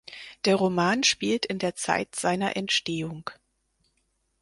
[0.45, 3.29] Der Roman spielt in der Zeit seiner Entstehung.